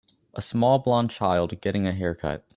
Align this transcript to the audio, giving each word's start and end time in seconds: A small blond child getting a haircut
A 0.33 0.41
small 0.41 0.79
blond 0.79 1.11
child 1.11 1.61
getting 1.61 1.85
a 1.85 1.91
haircut 1.93 2.43